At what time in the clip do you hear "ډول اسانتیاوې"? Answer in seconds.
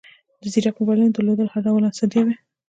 1.65-2.35